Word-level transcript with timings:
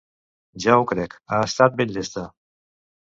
Ja 0.63 0.77
ho 0.79 0.87
crec, 0.93 1.13
ha 1.35 1.41
estat 1.49 1.77
ben 1.83 1.93
llesta. 1.99 2.25